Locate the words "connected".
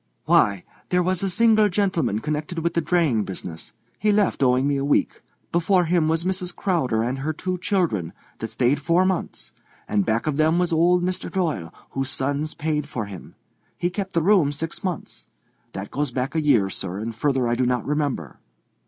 2.21-2.57